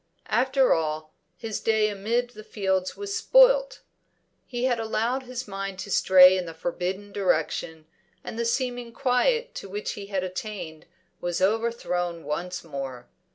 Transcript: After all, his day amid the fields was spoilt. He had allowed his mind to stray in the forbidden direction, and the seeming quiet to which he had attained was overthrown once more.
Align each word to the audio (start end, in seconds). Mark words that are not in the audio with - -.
After 0.33 0.73
all, 0.73 1.13
his 1.37 1.59
day 1.59 1.87
amid 1.87 2.31
the 2.31 2.43
fields 2.43 2.97
was 2.97 3.15
spoilt. 3.15 3.81
He 4.47 4.63
had 4.63 4.79
allowed 4.79 5.21
his 5.21 5.47
mind 5.47 5.77
to 5.77 5.91
stray 5.91 6.35
in 6.39 6.47
the 6.47 6.55
forbidden 6.55 7.11
direction, 7.11 7.85
and 8.23 8.39
the 8.39 8.43
seeming 8.43 8.93
quiet 8.93 9.53
to 9.53 9.69
which 9.69 9.91
he 9.91 10.07
had 10.07 10.23
attained 10.23 10.87
was 11.19 11.39
overthrown 11.39 12.23
once 12.23 12.63
more. 12.63 13.09